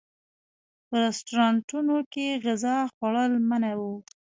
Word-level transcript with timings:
په 0.87 0.95
رسټورانټونو 1.03 1.97
کې 2.13 2.27
غذا 2.45 2.77
خوړل 2.93 3.31
منع 3.49 3.73
و. 3.79 3.81